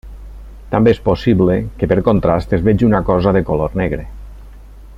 [0.69, 4.07] També és possible que per contrast es vegi una cosa de color negre.